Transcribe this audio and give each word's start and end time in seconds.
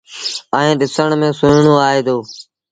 ائيٚݩ 0.57 0.77
ڏسڻ 0.79 1.09
ميݩ 1.19 1.35
سُوئيڻون 1.39 1.77
آئي 1.87 2.01
دو۔ 2.07 2.17